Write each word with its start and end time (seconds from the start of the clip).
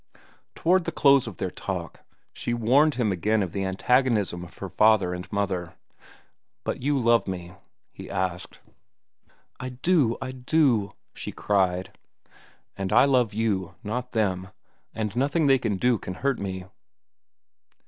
Toward 0.55 0.85
the 0.85 0.91
close 0.91 1.27
of 1.27 1.37
their 1.37 1.51
talk 1.51 1.99
she 2.33 2.55
warned 2.55 2.95
him 2.95 3.11
again 3.11 3.43
of 3.43 3.51
the 3.51 3.63
antagonism 3.63 4.43
of 4.43 4.57
her 4.57 4.67
father 4.67 5.13
and 5.13 5.31
mother. 5.31 5.75
"But 6.63 6.81
you 6.81 6.97
love 6.97 7.27
me?" 7.27 7.53
he 7.91 8.09
asked. 8.09 8.61
"I 9.59 9.69
do! 9.69 10.17
I 10.19 10.31
do!" 10.31 10.93
she 11.13 11.31
cried. 11.31 11.95
"And 12.75 12.91
I 12.91 13.05
love 13.05 13.35
you, 13.35 13.75
not 13.83 14.13
them, 14.13 14.49
and 14.91 15.15
nothing 15.15 15.45
they 15.45 15.59
do 15.59 15.99
can 15.99 16.15
hurt 16.15 16.39
me." 16.39 16.65